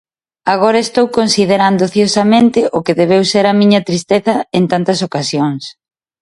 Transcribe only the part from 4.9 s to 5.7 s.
ocasións.